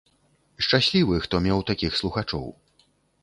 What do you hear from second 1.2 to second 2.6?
хто меў такіх слухачоў.